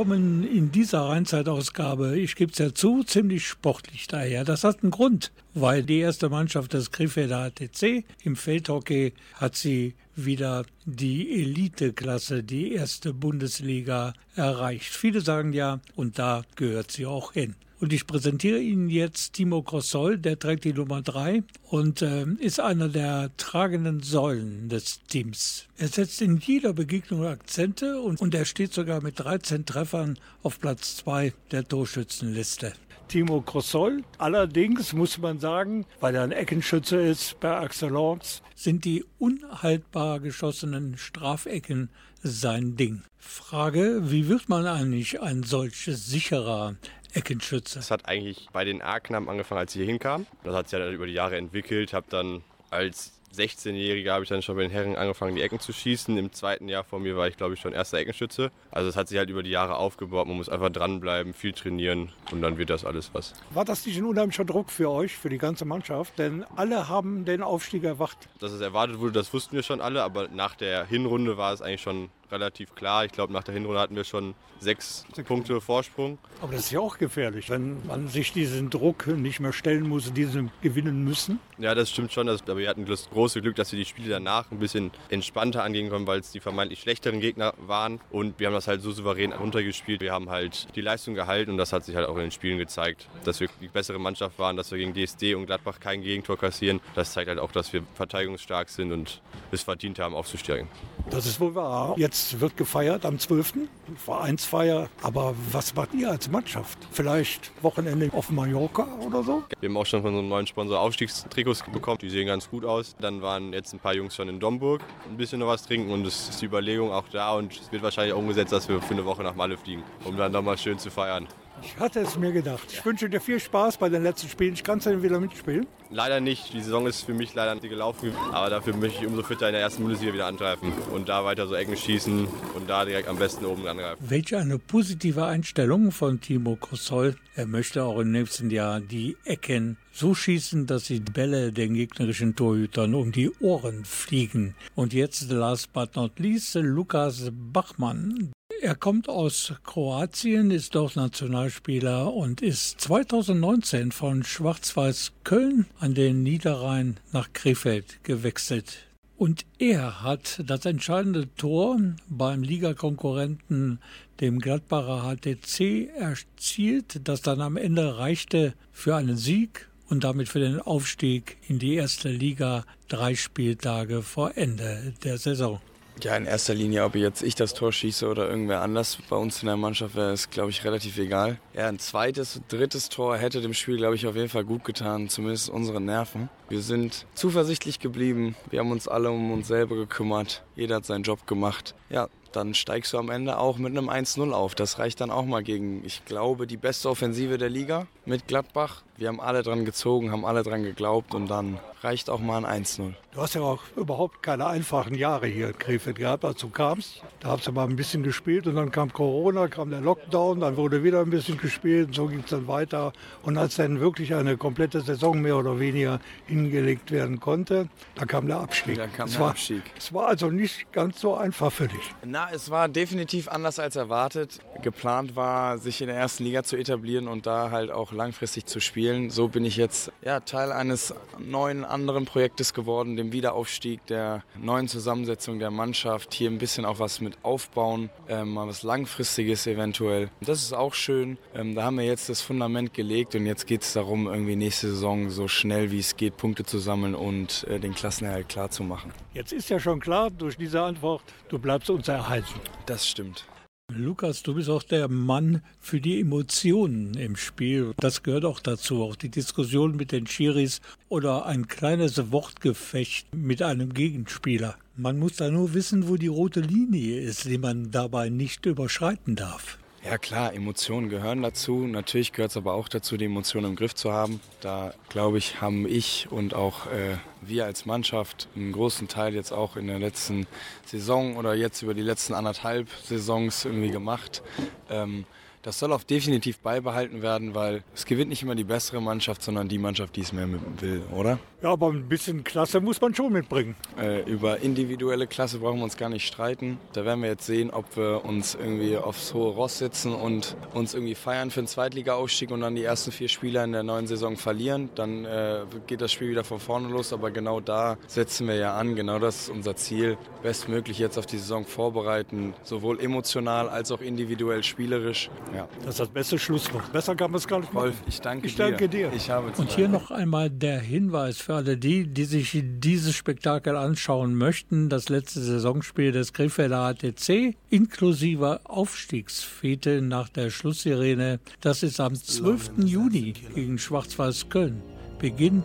[0.00, 4.46] Kommen in dieser Rheinzeitausgabe, ich gebe es ja zu, ziemlich sportlich daher.
[4.46, 9.92] Das hat einen Grund, weil die erste Mannschaft des Krefelder ATC im Feldhockey hat sie
[10.16, 14.86] wieder die Eliteklasse, die erste Bundesliga erreicht.
[14.86, 17.54] Viele sagen ja, und da gehört sie auch hin.
[17.80, 22.60] Und ich präsentiere Ihnen jetzt Timo Grossol, der trägt die Nummer 3 und äh, ist
[22.60, 25.66] einer der tragenden Säulen des Teams.
[25.78, 30.60] Er setzt in jeder Begegnung Akzente und, und er steht sogar mit 13 Treffern auf
[30.60, 32.74] Platz 2 der Torschützenliste.
[33.08, 34.04] Timo Grossol.
[34.18, 40.98] Allerdings muss man sagen, weil er ein Eckenschütze ist per Excellence, sind die unhaltbar geschossenen
[40.98, 41.88] Strafecken
[42.22, 43.02] sein Ding.
[43.16, 46.76] Frage, wie wird man eigentlich ein solch sicherer
[47.14, 47.78] Eckenschütze.
[47.78, 50.26] Das hat eigentlich bei den A-Knaben angefangen, als ich hier hinkam.
[50.44, 51.92] Das hat sich ja dann über die Jahre entwickelt.
[51.92, 55.72] Habe dann als 16-Jähriger habe ich dann schon bei den Herren angefangen, die Ecken zu
[55.72, 56.16] schießen.
[56.18, 58.50] Im zweiten Jahr vor mir war ich, glaube ich, schon erster Eckenschütze.
[58.70, 60.26] Also es hat sich halt über die Jahre aufgebaut.
[60.26, 63.34] Man muss einfach dranbleiben, viel trainieren und dann wird das alles was.
[63.50, 66.18] War das nicht ein unheimlicher Druck für euch, für die ganze Mannschaft?
[66.18, 68.28] Denn alle haben den Aufstieg erwacht.
[68.40, 70.02] Dass es erwartet wurde, das wussten wir schon alle.
[70.02, 73.04] Aber nach der Hinrunde war es eigentlich schon relativ klar.
[73.04, 76.18] Ich glaube, nach der Hinrunde hatten wir schon sechs Punkte Vorsprung.
[76.42, 80.12] Aber das ist ja auch gefährlich, wenn man sich diesen Druck nicht mehr stellen muss,
[80.12, 81.40] diesen gewinnen müssen.
[81.58, 82.28] Ja, das stimmt schon.
[82.28, 85.90] aber wir hatten das große Glück, dass wir die Spiele danach ein bisschen entspannter angehen
[85.90, 88.00] konnten, weil es die vermeintlich schlechteren Gegner waren.
[88.10, 90.00] Und wir haben das halt so souverän runtergespielt.
[90.00, 92.58] Wir haben halt die Leistung gehalten und das hat sich halt auch in den Spielen
[92.58, 96.38] gezeigt, dass wir die bessere Mannschaft waren, dass wir gegen DSD und Gladbach kein Gegentor
[96.38, 96.80] kassieren.
[96.94, 99.20] Das zeigt halt auch, dass wir verteidigungsstark sind und
[99.52, 100.68] es verdient haben, aufzusteigen.
[101.08, 101.94] Das ist wohl wahr.
[101.96, 103.54] Jetzt wird gefeiert am 12.
[103.96, 104.88] Vereinsfeier.
[105.02, 106.78] Aber was macht ihr als Mannschaft?
[106.90, 109.42] Vielleicht Wochenende auf Mallorca oder so?
[109.60, 111.98] Wir haben auch schon von unserem neuen Sponsor Aufstiegstrikots bekommen.
[112.00, 112.94] Die sehen ganz gut aus.
[113.00, 116.06] Dann waren jetzt ein paar Jungs schon in Domburg ein bisschen noch was trinken und
[116.06, 118.94] es ist die Überlegung auch da und es wird wahrscheinlich auch umgesetzt, dass wir für
[118.94, 121.26] eine Woche nach Malle fliegen, um dann nochmal schön zu feiern.
[121.62, 122.66] Ich hatte es mir gedacht.
[122.72, 124.54] Ich wünsche dir viel Spaß bei den letzten Spielen.
[124.54, 125.66] Ich kann denn wieder mitspielen?
[125.90, 126.52] Leider nicht.
[126.52, 128.12] Die Saison ist für mich leider nicht gelaufen.
[128.32, 131.46] Aber dafür möchte ich umso fitter in der ersten Bundesliga wieder angreifen und da weiter
[131.46, 134.02] so Ecken schießen und da direkt am besten oben angreifen.
[134.08, 137.16] Welche eine positive Einstellung von Timo Kossol.
[137.34, 142.36] Er möchte auch im nächsten Jahr die Ecken so schießen, dass die Bälle den gegnerischen
[142.36, 144.54] Torhütern um die Ohren fliegen.
[144.74, 148.32] Und jetzt, last but not least, Lukas Bachmann.
[148.62, 156.22] Er kommt aus Kroatien, ist dort Nationalspieler und ist 2019 von Schwarz-Weiß Köln an den
[156.22, 158.80] Niederrhein nach Krefeld gewechselt.
[159.16, 161.80] Und er hat das entscheidende Tor
[162.10, 163.78] beim Ligakonkurrenten,
[164.20, 170.40] dem Gladbacher HTC, erzielt, das dann am Ende reichte für einen Sieg und damit für
[170.40, 175.62] den Aufstieg in die erste Liga drei Spieltage vor Ende der Saison.
[176.02, 179.42] Ja, in erster Linie, ob jetzt ich das Tor schieße oder irgendwer anders bei uns
[179.42, 181.38] in der Mannschaft, wäre es, glaube ich, relativ egal.
[181.60, 185.10] Ja, ein zweites, drittes Tor hätte dem Spiel, glaube ich, auf jeden Fall gut getan,
[185.10, 186.30] zumindest unsere Nerven.
[186.48, 191.02] Wir sind zuversichtlich geblieben, wir haben uns alle um uns selber gekümmert, jeder hat seinen
[191.02, 191.74] Job gemacht.
[191.90, 194.54] Ja, dann steigst du am Ende auch mit einem 1-0 auf.
[194.54, 198.82] Das reicht dann auch mal gegen, ich glaube, die beste Offensive der Liga mit Gladbach.
[198.96, 202.64] Wir haben alle dran gezogen, haben alle dran geglaubt und dann reicht auch mal ein
[202.64, 202.92] 1-0.
[203.12, 207.02] Du hast ja auch überhaupt keine einfachen Jahre hier in Krefeld gehabt, als du kamst.
[207.20, 210.56] Da hast du mal ein bisschen gespielt und dann kam Corona, kam der Lockdown, dann
[210.56, 212.92] wurde wieder ein bisschen gespielt und so ging es dann weiter.
[213.22, 218.26] Und als dann wirklich eine komplette Saison mehr oder weniger hingelegt werden konnte, dann kam
[218.26, 218.76] der Abstieg.
[218.76, 219.62] Dann kam es der war, Abstieg.
[219.76, 221.94] Es war also nicht ganz so einfach für dich.
[222.04, 224.40] Na, es war definitiv anders als erwartet.
[224.62, 228.60] Geplant war, sich in der ersten Liga zu etablieren und da halt auch langfristig zu
[228.60, 229.10] spielen.
[229.10, 234.68] So bin ich jetzt ja, Teil eines neuen anderen Projektes geworden, dem Wiederaufstieg, der neuen
[234.68, 236.14] Zusammensetzung der Mannschaft.
[236.14, 240.10] Hier ein bisschen auch was mit aufbauen, ähm, mal was Langfristiges eventuell.
[240.20, 241.18] Das ist auch schön.
[241.34, 244.68] Ähm, da haben wir jetzt das Fundament gelegt und jetzt geht es darum, irgendwie nächste
[244.68, 248.64] Saison so schnell wie es geht Punkte zu sammeln und äh, den Klassenerhalt klar zu
[248.64, 248.92] machen.
[249.14, 252.40] Jetzt ist ja schon klar durch diese Antwort, du bleibst uns erhalten.
[252.66, 253.26] Das stimmt.
[253.72, 257.72] Lukas, du bist auch der Mann für die Emotionen im Spiel.
[257.76, 263.42] Das gehört auch dazu, auch die Diskussion mit den Schiris oder ein kleines Wortgefecht mit
[263.42, 264.56] einem Gegenspieler.
[264.76, 269.14] Man muss da nur wissen, wo die rote Linie ist, die man dabei nicht überschreiten
[269.14, 269.59] darf.
[269.82, 271.66] Ja klar, Emotionen gehören dazu.
[271.66, 274.20] Natürlich gehört es aber auch dazu, die Emotionen im Griff zu haben.
[274.42, 279.32] Da glaube ich, haben ich und auch äh, wir als Mannschaft einen großen Teil jetzt
[279.32, 280.26] auch in der letzten
[280.66, 284.22] Saison oder jetzt über die letzten anderthalb Saisons irgendwie gemacht.
[284.68, 285.06] Ähm,
[285.42, 289.48] das soll auch definitiv beibehalten werden, weil es gewinnt nicht immer die bessere Mannschaft, sondern
[289.48, 290.28] die Mannschaft, die es mehr
[290.60, 291.18] will, oder?
[291.42, 293.56] Ja, aber ein bisschen Klasse muss man schon mitbringen.
[293.80, 296.58] Äh, über individuelle Klasse brauchen wir uns gar nicht streiten.
[296.74, 300.74] Da werden wir jetzt sehen, ob wir uns irgendwie aufs hohe Ross sitzen und uns
[300.74, 304.18] irgendwie feiern für den Zweitliga-Aufstieg und dann die ersten vier Spieler in der neuen Saison
[304.18, 304.68] verlieren.
[304.74, 306.92] Dann äh, geht das Spiel wieder von vorne los.
[306.92, 308.76] Aber genau da setzen wir ja an.
[308.76, 309.96] Genau das ist unser Ziel.
[310.22, 312.34] Bestmöglich jetzt auf die Saison vorbereiten.
[312.42, 315.10] Sowohl emotional als auch individuell spielerisch.
[315.34, 315.48] Ja.
[315.60, 316.70] Das ist das beste Schlusswort.
[316.72, 317.64] Besser kann man es gar nicht machen.
[317.64, 318.90] Wolf, ich danke, ich danke dir.
[318.90, 318.96] dir.
[318.96, 323.56] Ich habe und hier noch einmal der Hinweis für alle die, die sich dieses Spektakel
[323.56, 324.68] anschauen möchten.
[324.68, 331.20] Das letzte Saisonspiel des Krefelder ATC inklusive Aufstiegsfete nach der Schlusssirene.
[331.40, 332.64] Das ist am 12.
[332.64, 334.62] Juni gegen Schwarz-Weiß Köln.
[334.98, 335.42] Beginn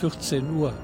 [0.00, 0.74] 14 Uhr.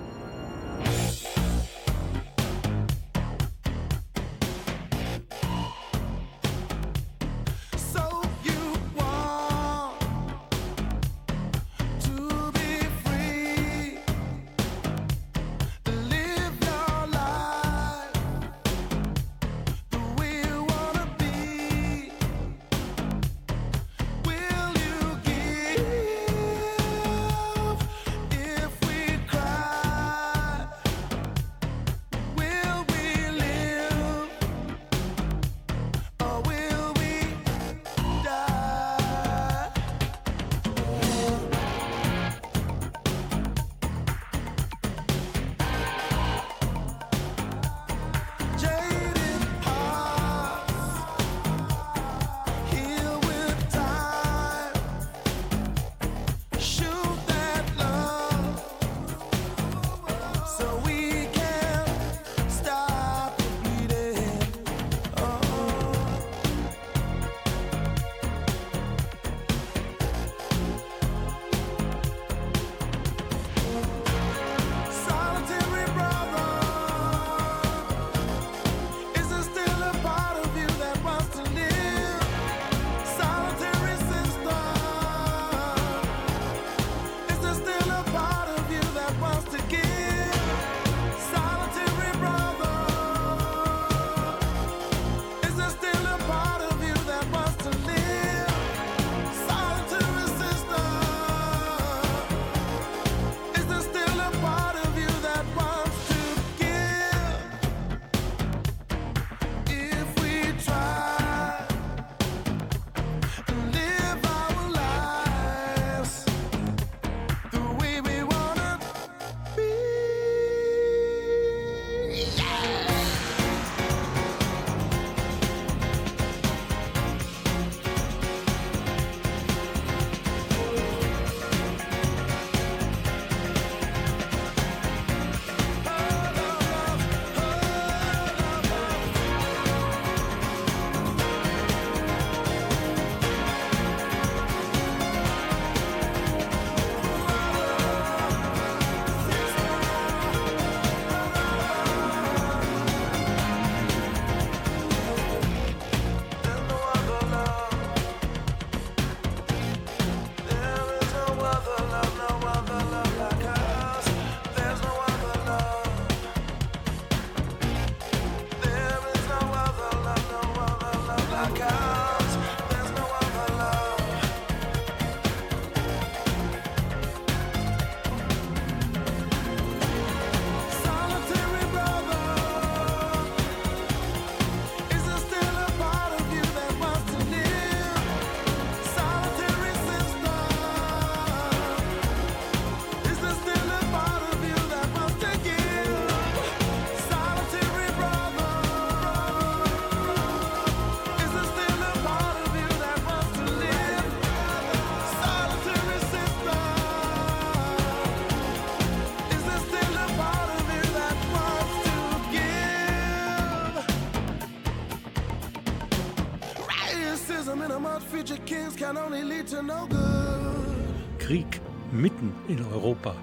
[221.18, 221.60] Krieg
[221.92, 223.14] mitten in Europa.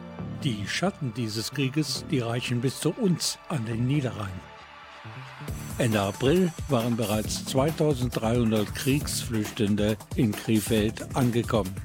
[0.44, 4.40] Die Schatten dieses Krieges, die reichen bis zu uns an den Niederrhein.
[5.78, 11.76] Ende April waren bereits 2300 Kriegsflüchtende in Krefeld angekommen.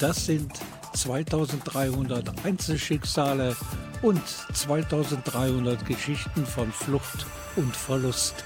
[0.00, 0.52] Das sind
[0.94, 3.56] 2300 Einzelschicksale
[4.02, 7.26] und 2300 Geschichten von Flucht
[7.56, 8.44] und Verlust.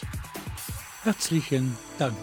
[1.07, 2.17] Herzlichen Dank.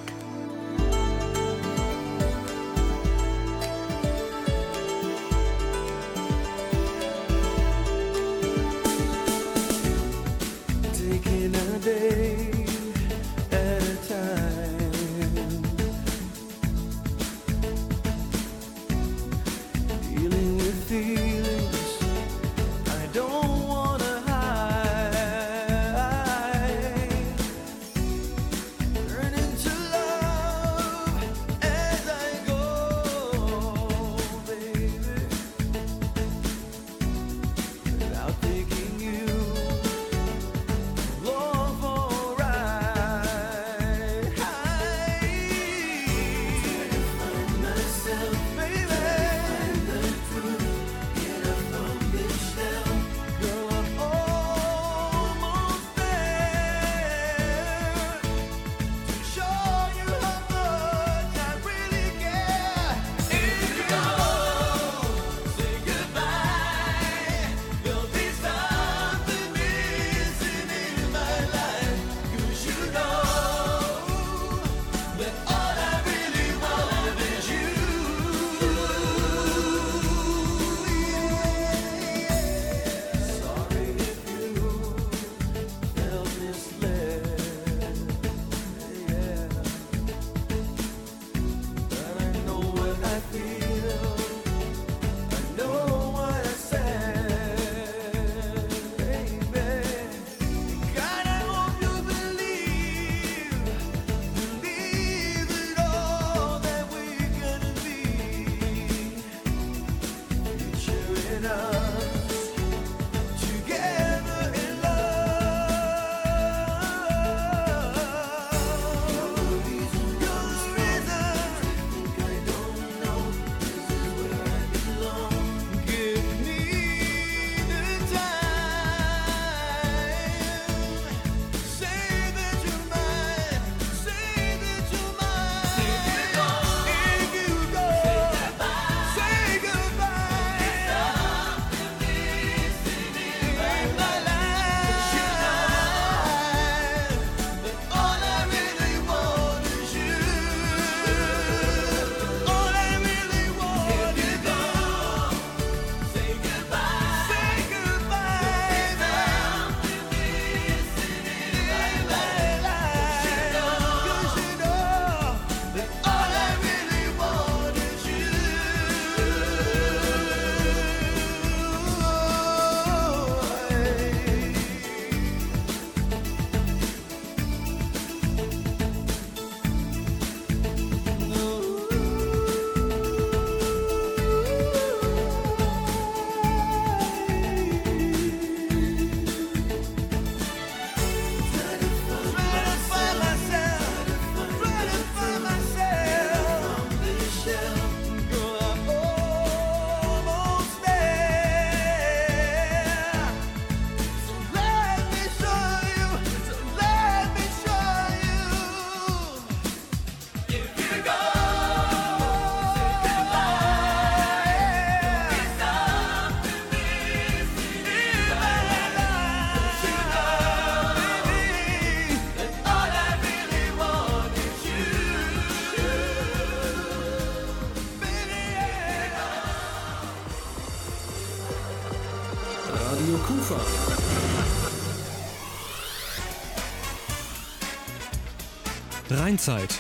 [239.34, 239.80] Rheinzeit.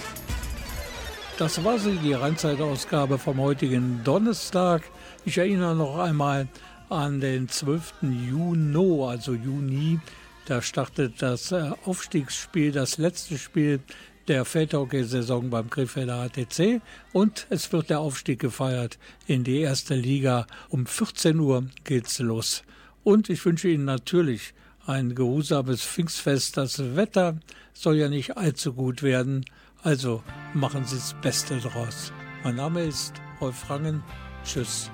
[1.37, 4.81] Das war sie, die Rheinzeitausgabe vom heutigen Donnerstag.
[5.25, 6.47] Ich erinnere noch einmal
[6.89, 7.93] an den 12.
[8.01, 9.99] Juni, also Juni.
[10.47, 13.79] Da startet das äh, Aufstiegsspiel, das letzte Spiel
[14.27, 16.81] der Feldhockey-Saison beim Krefelder ATC
[17.11, 18.97] und es wird der Aufstieg gefeiert
[19.27, 20.47] in die erste Liga.
[20.69, 22.63] Um 14 Uhr geht's los.
[23.03, 26.57] Und ich wünsche Ihnen natürlich ein geruhsames Pfingstfest.
[26.57, 27.37] Das Wetter
[27.73, 29.45] soll ja nicht allzu gut werden,
[29.81, 30.23] also
[30.53, 32.11] machen Sie das Beste draus.
[32.43, 34.03] Mein Name ist Rolf Rangen.
[34.43, 34.91] Tschüss.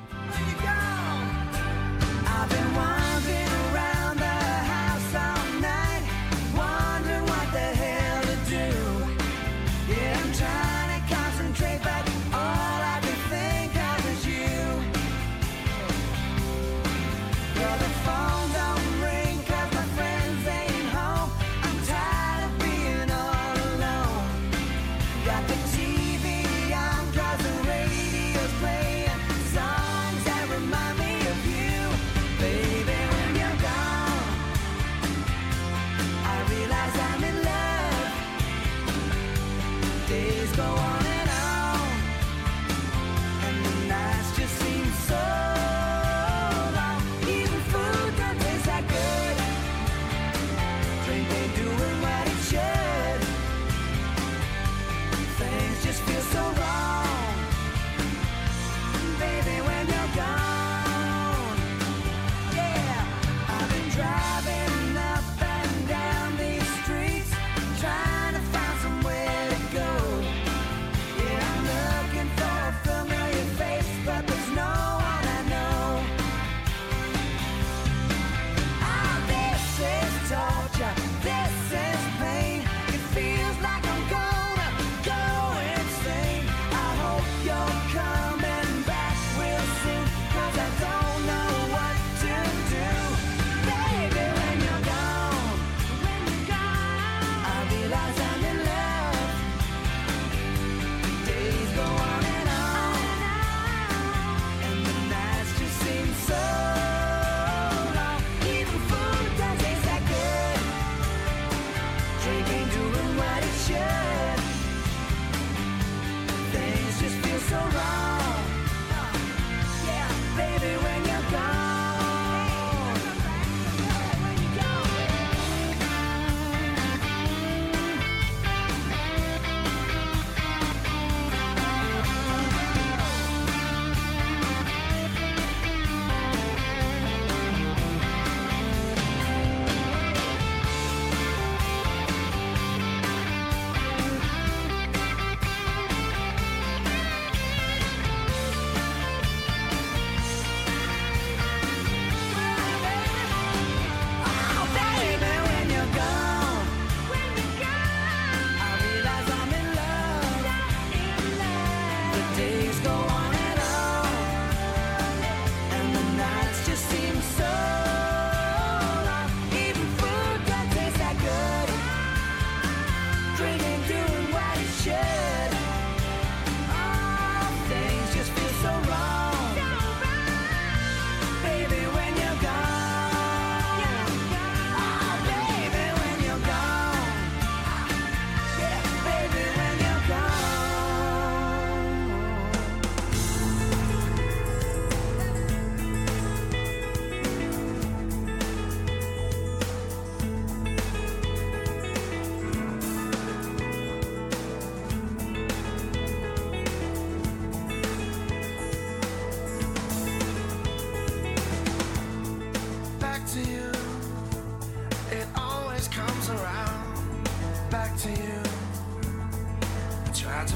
[220.49, 220.55] So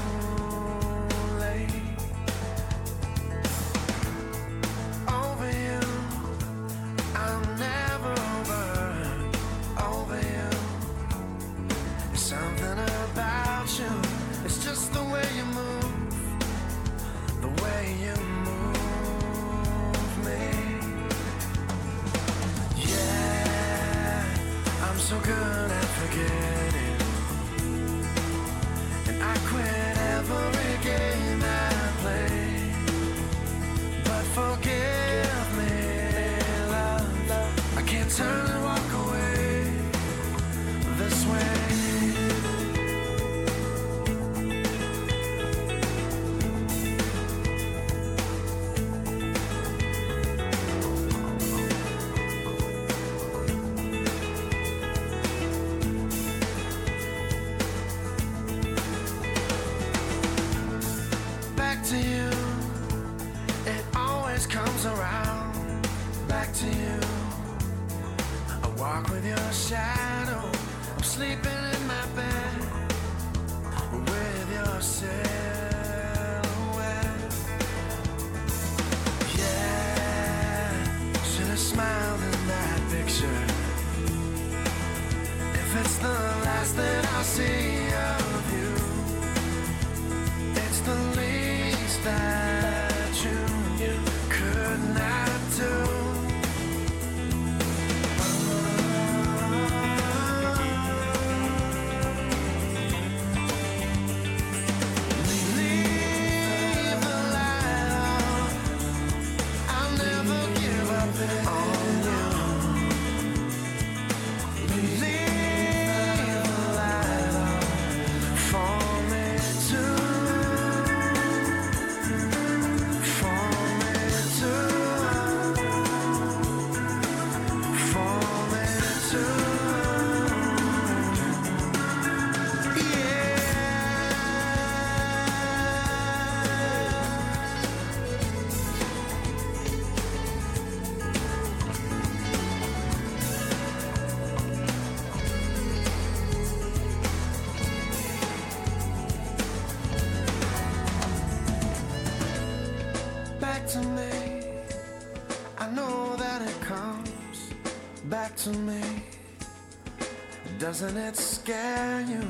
[160.74, 162.28] Doesn't it scare you?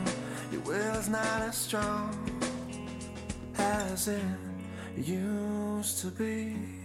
[0.53, 2.13] Your will is not as strong
[3.57, 4.23] as it
[4.99, 6.84] used to be.